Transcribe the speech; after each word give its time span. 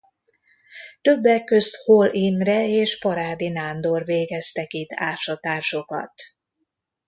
Többek 1.01 1.43
közt 1.43 1.75
Holl 1.75 2.09
Imre 2.13 2.67
és 2.67 2.99
Parádi 2.99 3.49
Nándor 3.49 4.05
végeztek 4.05 4.73
itt 4.73 4.89
ásatásokat. 4.93 6.13